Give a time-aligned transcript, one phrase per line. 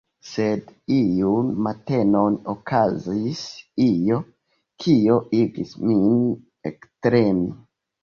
[0.27, 3.45] Sed iun matenon okazis
[3.87, 4.21] io,
[4.87, 6.21] kio igis min
[6.75, 7.51] ektremi.